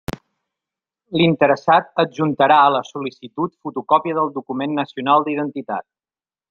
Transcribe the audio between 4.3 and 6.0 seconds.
document nacional d'identitat.